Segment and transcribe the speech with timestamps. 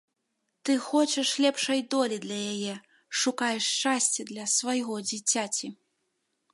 [0.67, 2.75] Ты хочаш лепшай долі для яе,
[3.25, 5.67] шукаеш шчасця для свайго дзіцяці.